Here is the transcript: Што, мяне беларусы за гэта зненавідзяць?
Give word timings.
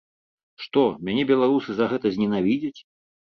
Што, 0.63 0.83
мяне 1.09 1.25
беларусы 1.33 1.71
за 1.79 1.85
гэта 1.91 2.13
зненавідзяць? 2.17 2.75